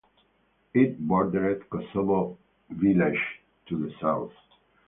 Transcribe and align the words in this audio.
It 0.73 0.99
bordered 1.07 1.69
Kosovo 1.69 2.39
Vilayet 2.71 3.15
to 3.67 3.77
the 3.77 3.93
south. 4.01 4.33